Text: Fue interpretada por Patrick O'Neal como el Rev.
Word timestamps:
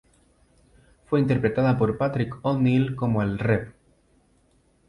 Fue 1.05 1.19
interpretada 1.19 1.77
por 1.77 1.99
Patrick 1.99 2.39
O'Neal 2.41 2.95
como 2.95 3.21
el 3.21 3.37
Rev. 3.37 3.71